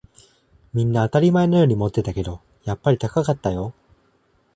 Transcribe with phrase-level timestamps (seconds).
[0.73, 3.71] みんな当たり前のように持ってたけど、やっぱり高かったよ